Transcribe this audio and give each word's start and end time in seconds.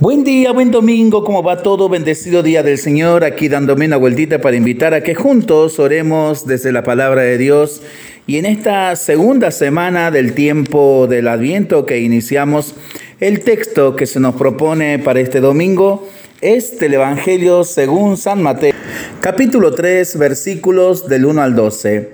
Buen 0.00 0.22
día, 0.22 0.52
buen 0.52 0.70
domingo, 0.70 1.24
¿cómo 1.24 1.42
va 1.42 1.60
todo? 1.60 1.88
Bendecido 1.88 2.44
día 2.44 2.62
del 2.62 2.78
Señor, 2.78 3.24
aquí 3.24 3.48
dándome 3.48 3.86
una 3.86 3.96
vueltita 3.96 4.40
para 4.40 4.56
invitar 4.56 4.94
a 4.94 5.02
que 5.02 5.16
juntos 5.16 5.80
oremos 5.80 6.46
desde 6.46 6.70
la 6.70 6.84
palabra 6.84 7.22
de 7.22 7.36
Dios. 7.36 7.82
Y 8.24 8.36
en 8.36 8.46
esta 8.46 8.94
segunda 8.94 9.50
semana 9.50 10.12
del 10.12 10.34
tiempo 10.34 11.08
del 11.10 11.26
Adviento 11.26 11.84
que 11.84 11.98
iniciamos, 11.98 12.76
el 13.18 13.40
texto 13.40 13.96
que 13.96 14.06
se 14.06 14.20
nos 14.20 14.36
propone 14.36 15.00
para 15.00 15.18
este 15.18 15.40
domingo 15.40 16.08
es 16.40 16.78
del 16.78 16.94
Evangelio 16.94 17.64
según 17.64 18.16
San 18.16 18.40
Mateo, 18.40 18.74
capítulo 19.20 19.74
3, 19.74 20.16
versículos 20.16 21.08
del 21.08 21.26
1 21.26 21.42
al 21.42 21.56
12. 21.56 22.10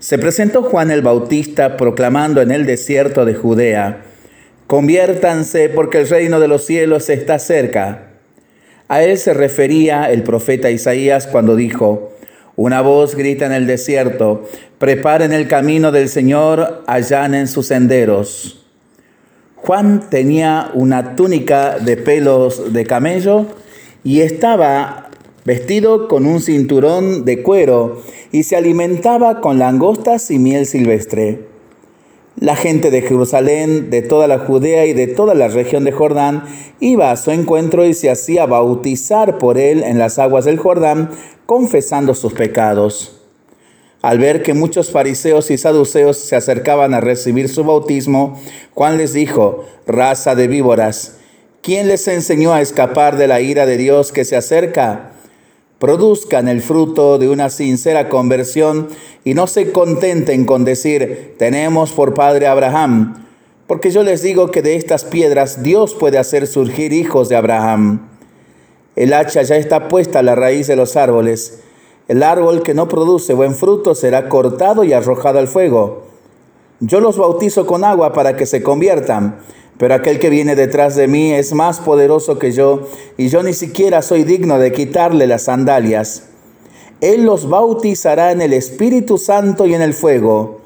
Se 0.00 0.18
presentó 0.18 0.64
Juan 0.64 0.90
el 0.90 1.02
Bautista 1.02 1.76
proclamando 1.76 2.42
en 2.42 2.50
el 2.50 2.66
desierto 2.66 3.24
de 3.24 3.34
Judea, 3.34 4.02
Conviértanse 4.66 5.68
porque 5.68 5.98
el 5.98 6.08
reino 6.08 6.40
de 6.40 6.48
los 6.48 6.66
cielos 6.66 7.08
está 7.08 7.38
cerca. 7.38 8.08
A 8.88 9.02
él 9.02 9.16
se 9.16 9.32
refería 9.32 10.10
el 10.10 10.24
profeta 10.24 10.70
Isaías 10.70 11.28
cuando 11.28 11.54
dijo, 11.54 12.12
una 12.56 12.80
voz 12.80 13.14
grita 13.14 13.46
en 13.46 13.52
el 13.52 13.66
desierto, 13.66 14.48
preparen 14.78 15.32
el 15.32 15.46
camino 15.46 15.92
del 15.92 16.08
Señor, 16.08 16.82
allanen 16.86 17.46
sus 17.46 17.66
senderos. 17.66 18.66
Juan 19.54 20.08
tenía 20.10 20.70
una 20.74 21.14
túnica 21.16 21.78
de 21.78 21.96
pelos 21.96 22.72
de 22.72 22.86
camello 22.86 23.46
y 24.02 24.22
estaba 24.22 25.10
vestido 25.44 26.08
con 26.08 26.26
un 26.26 26.40
cinturón 26.40 27.24
de 27.24 27.42
cuero 27.42 28.02
y 28.32 28.42
se 28.42 28.56
alimentaba 28.56 29.40
con 29.40 29.58
langostas 29.58 30.30
y 30.30 30.38
miel 30.38 30.66
silvestre. 30.66 31.55
La 32.38 32.54
gente 32.54 32.90
de 32.90 33.00
Jerusalén, 33.00 33.88
de 33.88 34.02
toda 34.02 34.26
la 34.26 34.38
Judea 34.38 34.84
y 34.84 34.92
de 34.92 35.06
toda 35.06 35.34
la 35.34 35.48
región 35.48 35.84
de 35.84 35.92
Jordán 35.92 36.44
iba 36.80 37.10
a 37.10 37.16
su 37.16 37.30
encuentro 37.30 37.86
y 37.86 37.94
se 37.94 38.10
hacía 38.10 38.44
bautizar 38.44 39.38
por 39.38 39.56
él 39.56 39.82
en 39.82 39.98
las 39.98 40.18
aguas 40.18 40.44
del 40.44 40.58
Jordán, 40.58 41.10
confesando 41.46 42.14
sus 42.14 42.34
pecados. 42.34 43.22
Al 44.02 44.18
ver 44.18 44.42
que 44.42 44.52
muchos 44.52 44.90
fariseos 44.90 45.50
y 45.50 45.56
saduceos 45.56 46.18
se 46.18 46.36
acercaban 46.36 46.92
a 46.92 47.00
recibir 47.00 47.48
su 47.48 47.64
bautismo, 47.64 48.38
Juan 48.74 48.98
les 48.98 49.14
dijo, 49.14 49.64
raza 49.86 50.34
de 50.34 50.46
víboras, 50.46 51.16
¿quién 51.62 51.88
les 51.88 52.06
enseñó 52.06 52.52
a 52.52 52.60
escapar 52.60 53.16
de 53.16 53.28
la 53.28 53.40
ira 53.40 53.64
de 53.64 53.78
Dios 53.78 54.12
que 54.12 54.26
se 54.26 54.36
acerca? 54.36 55.15
Produzcan 55.78 56.48
el 56.48 56.62
fruto 56.62 57.18
de 57.18 57.28
una 57.28 57.50
sincera 57.50 58.08
conversión 58.08 58.88
y 59.24 59.34
no 59.34 59.46
se 59.46 59.72
contenten 59.72 60.46
con 60.46 60.64
decir, 60.64 61.34
tenemos 61.38 61.92
por 61.92 62.14
padre 62.14 62.46
Abraham, 62.46 63.26
porque 63.66 63.90
yo 63.90 64.02
les 64.02 64.22
digo 64.22 64.50
que 64.50 64.62
de 64.62 64.76
estas 64.76 65.04
piedras 65.04 65.62
Dios 65.62 65.94
puede 65.94 66.18
hacer 66.18 66.46
surgir 66.46 66.92
hijos 66.92 67.28
de 67.28 67.36
Abraham. 67.36 68.08
El 68.94 69.12
hacha 69.12 69.42
ya 69.42 69.56
está 69.56 69.88
puesta 69.88 70.20
a 70.20 70.22
la 70.22 70.34
raíz 70.34 70.68
de 70.68 70.76
los 70.76 70.96
árboles. 70.96 71.60
El 72.08 72.22
árbol 72.22 72.62
que 72.62 72.72
no 72.72 72.88
produce 72.88 73.34
buen 73.34 73.54
fruto 73.54 73.94
será 73.94 74.28
cortado 74.28 74.84
y 74.84 74.92
arrojado 74.92 75.38
al 75.38 75.48
fuego. 75.48 76.04
Yo 76.80 77.00
los 77.00 77.18
bautizo 77.18 77.66
con 77.66 77.84
agua 77.84 78.12
para 78.12 78.36
que 78.36 78.46
se 78.46 78.62
conviertan 78.62 79.40
pero 79.78 79.94
aquel 79.94 80.18
que 80.18 80.30
viene 80.30 80.56
detrás 80.56 80.96
de 80.96 81.06
mí 81.06 81.32
es 81.32 81.52
más 81.52 81.80
poderoso 81.80 82.38
que 82.38 82.52
yo, 82.52 82.88
y 83.16 83.28
yo 83.28 83.42
ni 83.42 83.52
siquiera 83.52 84.02
soy 84.02 84.24
digno 84.24 84.58
de 84.58 84.72
quitarle 84.72 85.26
las 85.26 85.42
sandalias. 85.42 86.24
Él 87.00 87.24
los 87.24 87.48
bautizará 87.48 88.32
en 88.32 88.40
el 88.40 88.54
Espíritu 88.54 89.18
Santo 89.18 89.66
y 89.66 89.74
en 89.74 89.82
el 89.82 89.92
fuego. 89.92 90.62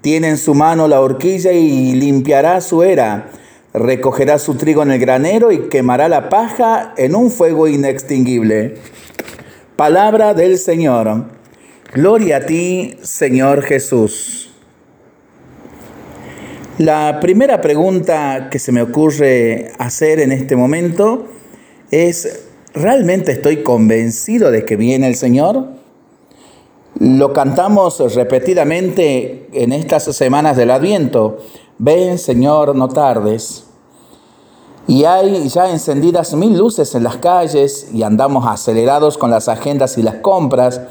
Tiene 0.00 0.28
en 0.28 0.38
su 0.38 0.54
mano 0.54 0.86
la 0.86 1.00
horquilla 1.00 1.50
y 1.50 1.94
limpiará 1.94 2.60
su 2.60 2.84
era. 2.84 3.30
Recogerá 3.74 4.38
su 4.38 4.54
trigo 4.54 4.82
en 4.82 4.92
el 4.92 5.00
granero 5.00 5.50
y 5.50 5.68
quemará 5.68 6.08
la 6.08 6.28
paja 6.28 6.94
en 6.96 7.16
un 7.16 7.32
fuego 7.32 7.66
inextinguible. 7.66 8.76
Palabra 9.74 10.32
del 10.34 10.58
Señor. 10.58 11.24
Gloria 11.92 12.38
a 12.38 12.46
ti, 12.46 12.96
Señor 13.02 13.62
Jesús. 13.62 14.45
La 16.78 17.20
primera 17.20 17.62
pregunta 17.62 18.48
que 18.50 18.58
se 18.58 18.70
me 18.70 18.82
ocurre 18.82 19.72
hacer 19.78 20.20
en 20.20 20.30
este 20.30 20.56
momento 20.56 21.24
es, 21.90 22.48
¿realmente 22.74 23.32
estoy 23.32 23.62
convencido 23.62 24.50
de 24.50 24.66
que 24.66 24.76
viene 24.76 25.08
el 25.08 25.14
Señor? 25.14 25.68
Lo 26.98 27.32
cantamos 27.32 28.14
repetidamente 28.14 29.48
en 29.54 29.72
estas 29.72 30.04
semanas 30.04 30.58
del 30.58 30.70
Adviento. 30.70 31.38
Ven, 31.78 32.18
Señor, 32.18 32.76
no 32.76 32.88
tardes. 32.88 33.64
Y 34.86 35.04
hay 35.04 35.48
ya 35.48 35.70
encendidas 35.70 36.34
mil 36.34 36.58
luces 36.58 36.94
en 36.94 37.04
las 37.04 37.16
calles 37.16 37.88
y 37.94 38.02
andamos 38.02 38.46
acelerados 38.46 39.16
con 39.16 39.30
las 39.30 39.48
agendas 39.48 39.96
y 39.96 40.02
las 40.02 40.16
compras. 40.16 40.82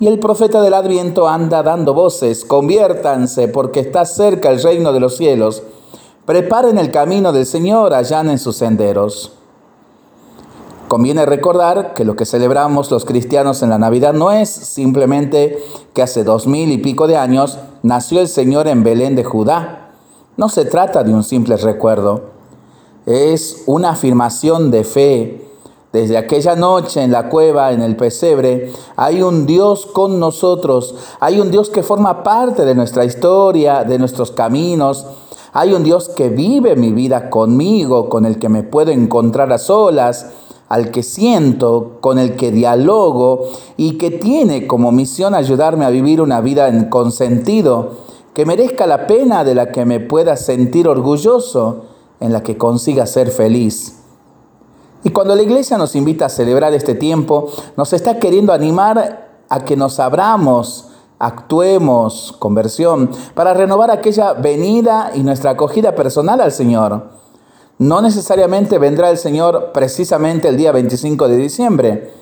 Y 0.00 0.06
el 0.06 0.20
profeta 0.20 0.62
del 0.62 0.74
Adviento 0.74 1.28
anda 1.28 1.64
dando 1.64 1.92
voces, 1.92 2.44
conviértanse 2.44 3.48
porque 3.48 3.80
está 3.80 4.04
cerca 4.04 4.50
el 4.50 4.62
reino 4.62 4.92
de 4.92 5.00
los 5.00 5.16
cielos, 5.16 5.64
preparen 6.24 6.78
el 6.78 6.92
camino 6.92 7.32
del 7.32 7.46
Señor, 7.46 7.92
en 7.92 8.38
sus 8.38 8.56
senderos. 8.56 9.32
Conviene 10.86 11.26
recordar 11.26 11.94
que 11.94 12.04
lo 12.04 12.14
que 12.14 12.26
celebramos 12.26 12.90
los 12.92 13.04
cristianos 13.04 13.62
en 13.62 13.70
la 13.70 13.78
Navidad 13.78 14.12
no 14.12 14.30
es 14.30 14.48
simplemente 14.48 15.58
que 15.92 16.02
hace 16.02 16.22
dos 16.22 16.46
mil 16.46 16.70
y 16.70 16.78
pico 16.78 17.08
de 17.08 17.16
años 17.16 17.58
nació 17.82 18.20
el 18.20 18.28
Señor 18.28 18.68
en 18.68 18.84
Belén 18.84 19.16
de 19.16 19.24
Judá. 19.24 19.90
No 20.36 20.48
se 20.48 20.64
trata 20.64 21.02
de 21.02 21.12
un 21.12 21.24
simple 21.24 21.56
recuerdo, 21.56 22.30
es 23.04 23.64
una 23.66 23.90
afirmación 23.90 24.70
de 24.70 24.84
fe 24.84 25.47
desde 25.92 26.18
aquella 26.18 26.54
noche 26.54 27.02
en 27.02 27.10
la 27.10 27.28
cueva, 27.28 27.72
en 27.72 27.80
el 27.80 27.96
pesebre, 27.96 28.72
hay 28.96 29.22
un 29.22 29.46
Dios 29.46 29.86
con 29.86 30.20
nosotros, 30.20 30.94
hay 31.20 31.40
un 31.40 31.50
Dios 31.50 31.70
que 31.70 31.82
forma 31.82 32.22
parte 32.22 32.64
de 32.64 32.74
nuestra 32.74 33.04
historia, 33.04 33.84
de 33.84 33.98
nuestros 33.98 34.30
caminos, 34.30 35.06
hay 35.52 35.72
un 35.72 35.82
Dios 35.82 36.10
que 36.10 36.28
vive 36.28 36.76
mi 36.76 36.92
vida 36.92 37.30
conmigo, 37.30 38.08
con 38.10 38.26
el 38.26 38.38
que 38.38 38.50
me 38.50 38.62
puedo 38.62 38.90
encontrar 38.90 39.50
a 39.52 39.58
solas, 39.58 40.26
al 40.68 40.90
que 40.90 41.02
siento, 41.02 41.96
con 42.00 42.18
el 42.18 42.36
que 42.36 42.50
dialogo 42.50 43.48
y 43.78 43.96
que 43.96 44.10
tiene 44.10 44.66
como 44.66 44.92
misión 44.92 45.34
ayudarme 45.34 45.86
a 45.86 45.90
vivir 45.90 46.20
una 46.20 46.42
vida 46.42 46.68
en 46.68 46.90
consentido, 46.90 47.92
que 48.34 48.44
merezca 48.44 48.86
la 48.86 49.06
pena 49.06 49.42
de 49.42 49.54
la 49.54 49.72
que 49.72 49.86
me 49.86 50.00
pueda 50.00 50.36
sentir 50.36 50.86
orgulloso, 50.86 51.84
en 52.20 52.32
la 52.32 52.42
que 52.42 52.58
consiga 52.58 53.06
ser 53.06 53.30
feliz. 53.30 53.97
Cuando 55.18 55.34
la 55.34 55.42
iglesia 55.42 55.76
nos 55.76 55.96
invita 55.96 56.26
a 56.26 56.28
celebrar 56.28 56.72
este 56.74 56.94
tiempo, 56.94 57.50
nos 57.76 57.92
está 57.92 58.20
queriendo 58.20 58.52
animar 58.52 59.42
a 59.48 59.64
que 59.64 59.76
nos 59.76 59.98
abramos, 59.98 60.90
actuemos, 61.18 62.36
conversión, 62.38 63.10
para 63.34 63.52
renovar 63.52 63.90
aquella 63.90 64.34
venida 64.34 65.10
y 65.16 65.24
nuestra 65.24 65.50
acogida 65.50 65.96
personal 65.96 66.40
al 66.40 66.52
Señor. 66.52 67.08
No 67.78 68.00
necesariamente 68.00 68.78
vendrá 68.78 69.10
el 69.10 69.18
Señor 69.18 69.72
precisamente 69.74 70.46
el 70.46 70.56
día 70.56 70.70
25 70.70 71.26
de 71.26 71.36
diciembre. 71.36 72.12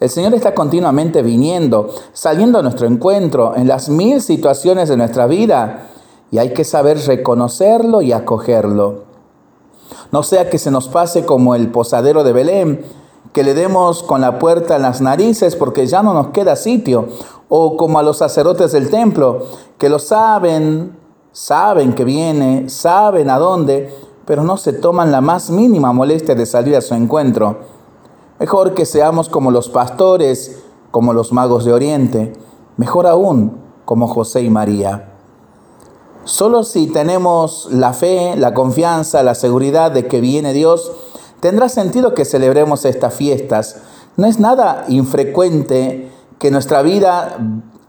El 0.00 0.08
Señor 0.08 0.32
está 0.32 0.54
continuamente 0.54 1.20
viniendo, 1.20 1.90
saliendo 2.14 2.60
a 2.60 2.62
nuestro 2.62 2.86
encuentro 2.86 3.56
en 3.56 3.68
las 3.68 3.90
mil 3.90 4.22
situaciones 4.22 4.88
de 4.88 4.96
nuestra 4.96 5.26
vida 5.26 5.88
y 6.30 6.38
hay 6.38 6.54
que 6.54 6.64
saber 6.64 6.96
reconocerlo 6.98 8.00
y 8.00 8.12
acogerlo. 8.12 9.07
No 10.12 10.22
sea 10.22 10.50
que 10.50 10.58
se 10.58 10.70
nos 10.70 10.88
pase 10.88 11.24
como 11.24 11.54
el 11.54 11.70
posadero 11.70 12.24
de 12.24 12.32
Belén, 12.32 12.84
que 13.32 13.42
le 13.42 13.54
demos 13.54 14.02
con 14.02 14.20
la 14.20 14.38
puerta 14.38 14.76
en 14.76 14.82
las 14.82 15.00
narices 15.00 15.56
porque 15.56 15.86
ya 15.86 16.02
no 16.02 16.14
nos 16.14 16.28
queda 16.28 16.56
sitio. 16.56 17.08
O 17.48 17.76
como 17.76 17.98
a 17.98 18.02
los 18.02 18.18
sacerdotes 18.18 18.72
del 18.72 18.90
templo, 18.90 19.46
que 19.78 19.88
lo 19.88 19.98
saben, 19.98 20.96
saben 21.32 21.94
que 21.94 22.04
viene, 22.04 22.68
saben 22.68 23.30
a 23.30 23.38
dónde, 23.38 23.94
pero 24.26 24.44
no 24.44 24.56
se 24.56 24.72
toman 24.72 25.10
la 25.10 25.20
más 25.20 25.50
mínima 25.50 25.92
molestia 25.92 26.34
de 26.34 26.46
salir 26.46 26.76
a 26.76 26.80
su 26.80 26.94
encuentro. 26.94 27.58
Mejor 28.38 28.74
que 28.74 28.84
seamos 28.84 29.28
como 29.28 29.50
los 29.50 29.68
pastores, 29.68 30.62
como 30.90 31.12
los 31.12 31.32
magos 31.32 31.64
de 31.64 31.72
Oriente, 31.72 32.32
mejor 32.76 33.06
aún 33.06 33.58
como 33.84 34.06
José 34.06 34.42
y 34.42 34.50
María. 34.50 35.17
Solo 36.28 36.62
si 36.62 36.88
tenemos 36.88 37.68
la 37.70 37.94
fe, 37.94 38.36
la 38.36 38.52
confianza, 38.52 39.22
la 39.22 39.34
seguridad 39.34 39.90
de 39.90 40.08
que 40.08 40.20
viene 40.20 40.52
Dios, 40.52 40.92
tendrá 41.40 41.70
sentido 41.70 42.12
que 42.12 42.26
celebremos 42.26 42.84
estas 42.84 43.14
fiestas. 43.14 43.76
No 44.18 44.26
es 44.26 44.38
nada 44.38 44.84
infrecuente 44.88 46.12
que 46.38 46.50
nuestra 46.50 46.82
vida 46.82 47.38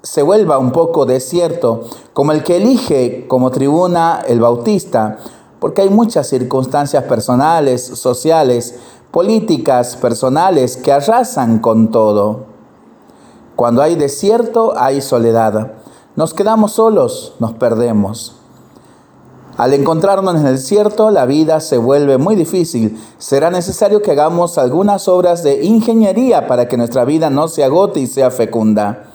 se 0.03 0.21
vuelva 0.21 0.57
un 0.57 0.71
poco 0.71 1.05
desierto, 1.05 1.83
como 2.13 2.31
el 2.31 2.43
que 2.43 2.55
elige 2.55 3.27
como 3.27 3.51
tribuna 3.51 4.23
el 4.25 4.39
bautista, 4.39 5.17
porque 5.59 5.81
hay 5.81 5.89
muchas 5.89 6.29
circunstancias 6.29 7.03
personales, 7.03 7.85
sociales, 7.85 8.79
políticas, 9.11 9.97
personales 9.97 10.77
que 10.77 10.93
arrasan 10.93 11.59
con 11.59 11.91
todo. 11.91 12.45
Cuando 13.57 13.81
hay 13.81 13.95
desierto, 13.95 14.75
hay 14.77 15.01
soledad. 15.01 15.73
Nos 16.19 16.33
quedamos 16.33 16.73
solos, 16.73 17.31
nos 17.39 17.53
perdemos. 17.53 18.35
Al 19.55 19.73
encontrarnos 19.73 20.35
en 20.35 20.47
el 20.47 20.57
desierto, 20.57 21.11
la 21.11 21.25
vida 21.25 21.61
se 21.61 21.77
vuelve 21.77 22.17
muy 22.17 22.35
difícil. 22.35 23.01
Será 23.17 23.49
necesario 23.49 24.01
que 24.01 24.11
hagamos 24.11 24.57
algunas 24.57 25.07
obras 25.07 25.43
de 25.43 25.63
ingeniería 25.63 26.45
para 26.45 26.67
que 26.67 26.75
nuestra 26.75 27.05
vida 27.05 27.29
no 27.29 27.47
se 27.47 27.63
agote 27.63 28.01
y 28.01 28.07
sea 28.07 28.31
fecunda. 28.31 29.13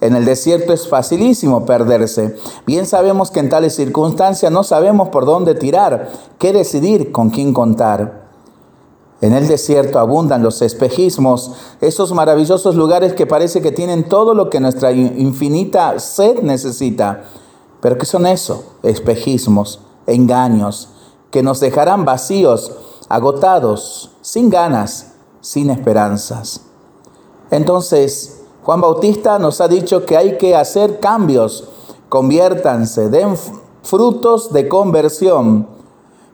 En 0.00 0.16
el 0.16 0.24
desierto 0.24 0.72
es 0.72 0.88
facilísimo 0.88 1.66
perderse. 1.66 2.38
Bien 2.66 2.86
sabemos 2.86 3.30
que 3.30 3.40
en 3.40 3.50
tales 3.50 3.74
circunstancias 3.74 4.50
no 4.50 4.64
sabemos 4.64 5.10
por 5.10 5.26
dónde 5.26 5.54
tirar, 5.54 6.10
qué 6.38 6.54
decidir, 6.54 7.12
con 7.12 7.28
quién 7.28 7.52
contar. 7.52 8.19
En 9.20 9.34
el 9.34 9.48
desierto 9.48 9.98
abundan 9.98 10.42
los 10.42 10.62
espejismos, 10.62 11.52
esos 11.80 12.12
maravillosos 12.12 12.74
lugares 12.74 13.12
que 13.12 13.26
parece 13.26 13.60
que 13.60 13.70
tienen 13.70 14.08
todo 14.08 14.32
lo 14.34 14.48
que 14.48 14.60
nuestra 14.60 14.92
infinita 14.92 15.98
sed 15.98 16.40
necesita. 16.42 17.24
Pero 17.82 17.98
¿qué 17.98 18.06
son 18.06 18.26
eso? 18.26 18.64
Espejismos, 18.82 19.80
engaños, 20.06 20.88
que 21.30 21.42
nos 21.42 21.60
dejarán 21.60 22.06
vacíos, 22.06 22.72
agotados, 23.10 24.12
sin 24.22 24.48
ganas, 24.48 25.12
sin 25.42 25.68
esperanzas. 25.68 26.62
Entonces, 27.50 28.40
Juan 28.62 28.80
Bautista 28.80 29.38
nos 29.38 29.60
ha 29.60 29.68
dicho 29.68 30.06
que 30.06 30.16
hay 30.16 30.38
que 30.38 30.56
hacer 30.56 30.98
cambios, 30.98 31.64
conviértanse, 32.08 33.10
den 33.10 33.36
frutos 33.82 34.52
de 34.52 34.68
conversión 34.68 35.79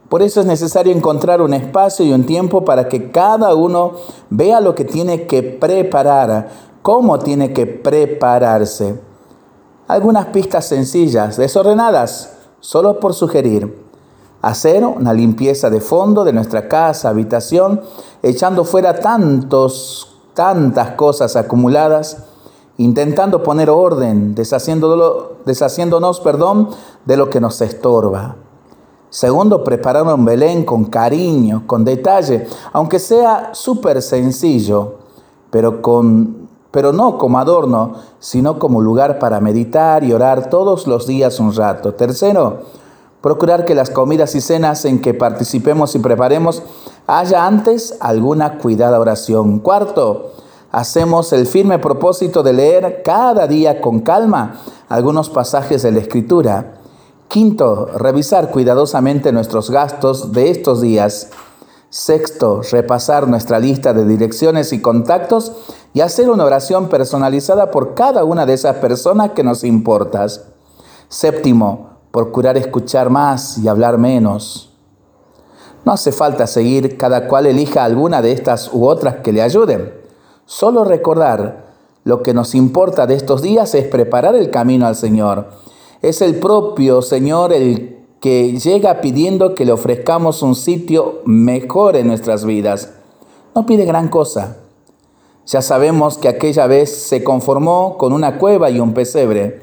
por 0.09 0.23
eso 0.23 0.41
es 0.41 0.47
necesario 0.47 0.93
encontrar 0.93 1.43
un 1.43 1.53
espacio 1.53 2.05
y 2.05 2.13
un 2.13 2.27
tiempo 2.27 2.65
para 2.65 2.89
que 2.89 3.11
cada 3.11 3.55
uno 3.55 3.93
vea 4.31 4.61
lo 4.61 4.75
que 4.75 4.85
tiene 4.85 5.27
que 5.27 5.43
preparar, 5.43 6.49
cómo 6.83 7.19
tiene 7.19 7.53
que 7.53 7.67
prepararse. 7.67 9.01
Algunas 9.89 10.27
pistas 10.27 10.67
sencillas, 10.67 11.37
desordenadas, 11.37 12.37
solo 12.61 13.01
por 13.01 13.15
sugerir. 13.15 13.85
Hacer 14.43 14.85
una 14.85 15.13
limpieza 15.13 15.71
de 15.71 15.81
fondo 15.81 16.23
de 16.23 16.33
nuestra 16.33 16.69
casa, 16.69 17.09
habitación, 17.09 17.81
echando 18.23 18.65
fuera 18.65 19.01
tantos, 19.01 20.17
tantas 20.35 20.91
cosas 20.93 21.35
acumuladas, 21.35 22.19
intentando 22.77 23.43
poner 23.43 23.71
orden, 23.71 24.37
deshaciéndonos, 24.37 26.21
perdón, 26.21 26.69
de 27.05 27.17
lo 27.17 27.29
que 27.29 27.41
nos 27.41 27.61
estorba. 27.61 28.37
Segundo, 29.17 29.65
preparar 29.65 30.03
un 30.03 30.27
Belén 30.27 30.63
con 30.63 30.85
cariño, 30.85 31.63
con 31.67 31.87
detalle, 31.87 32.47
aunque 32.75 32.99
sea 32.99 33.55
súper 33.55 34.03
sencillo, 34.03 34.97
pero, 35.49 35.81
con, 35.81 36.51
pero 36.71 36.93
no 36.93 37.17
como 37.17 37.39
adorno, 37.39 37.95
sino 38.19 38.59
como 38.59 38.83
lugar 38.83 39.19
para 39.19 39.41
meditar 39.41 40.05
y 40.05 40.13
orar 40.13 40.51
todos 40.51 40.87
los 40.87 41.07
días 41.07 41.41
un 41.41 41.55
rato. 41.55 41.95
Tercero, 41.95 42.59
procurar 43.23 43.65
que 43.65 43.75
las 43.75 43.89
comidas 43.89 44.35
y 44.35 44.43
cenas 44.43 44.85
en 44.85 45.01
que 45.01 45.15
participemos 45.15 45.95
y 45.95 45.99
preparemos 45.99 46.63
haya 47.07 47.47
antes 47.47 47.97
alguna 48.01 48.59
cuidada 48.59 49.01
oración. 49.01 49.61
Cuarto, 49.61 50.33
hacemos 50.73 51.33
el 51.33 51.47
firme 51.47 51.79
propósito 51.79 52.43
de 52.43 52.53
leer 52.53 53.01
cada 53.03 53.47
día 53.47 53.81
con 53.81 54.01
calma 54.01 54.61
algunos 54.91 55.31
pasajes 55.31 55.83
de 55.83 55.93
la 55.93 56.01
Escritura. 56.01 56.76
Quinto, 57.29 57.87
revisar 57.87 58.51
cuidadosamente 58.51 59.33
nuestros 59.33 59.71
gastos 59.71 60.33
de 60.33 60.49
estos 60.49 60.81
días. 60.81 61.31
Sexto, 61.91 62.63
repasar 62.71 63.27
nuestra 63.27 63.59
lista 63.59 63.93
de 63.93 64.05
direcciones 64.05 64.73
y 64.73 64.81
contactos 64.81 65.53
y 65.93 66.03
hacer 66.03 66.31
una 66.31 66.45
oración 66.45 66.89
personalizada 66.89 67.71
por 67.73 67.95
cada 67.95 68.23
una 68.23 68.47
de 68.47 68.55
esas 68.55 68.77
personas 68.77 69.33
que 69.33 69.43
nos 69.43 69.65
importas. 69.65 70.45
Séptimo, 71.09 71.99
procurar 72.13 72.57
escuchar 72.57 73.11
más 73.11 73.59
y 73.59 73.67
hablar 73.67 73.99
menos. 73.99 74.73
No 75.85 75.93
hace 75.93 76.13
falta 76.13 76.47
seguir, 76.47 76.97
cada 76.97 77.27
cual 77.27 77.47
elija 77.47 77.85
alguna 77.85 78.23
de 78.23 78.33
estas 78.33 78.71
u 78.73 78.87
otras 78.87 79.17
que 79.17 79.33
le 79.33 79.43
ayuden. 79.43 79.93
Solo 80.45 80.85
recordar, 80.85 81.75
lo 82.05 82.23
que 82.23 82.35
nos 82.35 82.55
importa 82.55 83.07
de 83.07 83.15
estos 83.15 83.43
días 83.43 83.75
es 83.75 83.87
preparar 83.89 84.37
el 84.37 84.51
camino 84.51 84.87
al 84.87 84.95
Señor 84.95 85.67
es 86.09 86.23
el 86.23 86.37
propio 86.37 87.03
Señor 87.03 87.53
el 87.53 87.99
que 88.21 88.59
llega 88.61 89.01
pidiendo 89.01 89.57
que 89.57 89.65
le 89.65 89.73
ofrezcamos 89.73 90.41
un 90.41 90.55
sitio 90.55 91.21
mejor 91.25 91.97
en 91.97 92.07
nuestras 92.07 92.45
vidas. 92.45 92.93
No 93.57 93.67
pide 93.67 93.85
gran 93.87 94.07
cosa. 94.07 94.59
Ya 95.47 95.63
sabemos 95.63 96.17
que 96.17 96.29
aquella 96.29 96.69
vez 96.69 96.97
se 96.97 97.25
conformó 97.25 97.99
con 97.99 98.13
una 98.13 98.39
cueva 98.39 98.71
y 98.71 98.79
un 98.79 98.95
pesebre. 98.95 99.63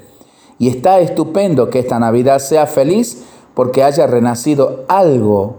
Y 0.58 0.68
está 0.68 1.00
estupendo 1.00 1.70
que 1.70 1.78
esta 1.78 1.98
Navidad 1.98 2.40
sea 2.40 2.66
feliz 2.66 3.24
porque 3.54 3.82
haya 3.82 4.06
renacido 4.06 4.84
algo, 4.88 5.56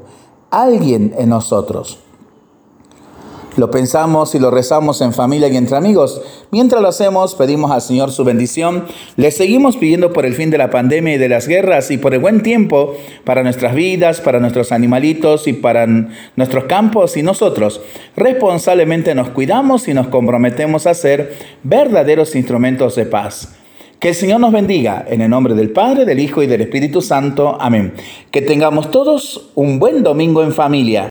alguien 0.52 1.16
en 1.18 1.30
nosotros. 1.30 1.98
Lo 3.57 3.72
pensamos 3.72 4.36
y 4.36 4.40
lo 4.40 4.52
rezamos 4.52 5.00
en 5.00 5.13
familia 5.13 5.48
y 5.48 5.56
entre 5.56 5.78
amigos. 5.78 6.22
Mientras 6.52 6.81
lo 6.81 6.90
hacemos, 6.90 7.36
pedimos 7.36 7.72
al 7.72 7.81
Señor 7.81 8.12
su 8.12 8.25
bendición. 8.25 8.84
Le 9.16 9.31
seguimos 9.31 9.78
pidiendo 9.78 10.12
por 10.12 10.25
el 10.25 10.34
fin 10.34 10.50
de 10.50 10.57
la 10.57 10.69
pandemia 10.69 11.16
y 11.16 11.18
de 11.18 11.30
las 11.30 11.48
guerras 11.48 11.90
y 11.90 11.98
por 11.98 12.13
el 12.13 12.19
buen 12.19 12.44
tiempo 12.44 12.96
para 13.24 13.44
nuestras 13.44 13.74
vidas, 13.74 14.19
para 14.19 14.42
nuestros 14.42 14.74
animalitos 14.74 15.48
y 15.48 15.54
para 15.54 15.88
nuestros 16.36 16.66
campos 16.66 17.16
y 17.16 17.24
nosotros. 17.24 17.80
Responsablemente 18.18 19.16
nos 19.16 19.30
cuidamos 19.30 19.88
y 19.88 19.94
nos 19.94 20.08
comprometemos 20.08 20.86
a 20.86 20.94
ser 20.94 21.34
verdaderos 21.63 22.36
instrumentos 22.36 22.96
de 22.96 23.06
paz. 23.06 23.56
Que 24.00 24.10
el 24.10 24.16
Señor 24.16 24.42
nos 24.42 24.51
bendiga 24.51 25.06
en 25.08 25.22
el 25.22 25.30
nombre 25.30 25.56
del 25.56 25.72
Padre, 25.72 26.06
del 26.06 26.19
Hijo 26.19 26.44
y 26.44 26.48
del 26.48 26.62
Espíritu 26.62 27.01
Santo. 27.01 27.58
Amén. 27.60 27.94
Que 28.30 28.42
tengamos 28.42 28.92
todos 28.92 29.50
un 29.56 29.80
buen 29.80 30.04
domingo 30.04 30.44
en 30.44 30.51
familia. 30.51 31.04